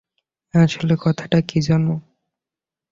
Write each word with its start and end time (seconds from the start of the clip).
আসল 0.53 0.89
কথাটা 1.03 1.39
কী 1.41 1.59
জান? 1.61 1.83